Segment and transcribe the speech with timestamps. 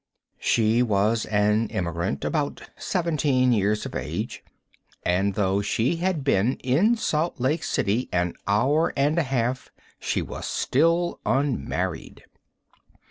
[0.39, 4.43] She was an emigrant, about seventeen years of age,
[5.05, 9.69] and, though she had been in Salt Lake City an hour and a half,
[9.99, 12.23] she was still unmarried.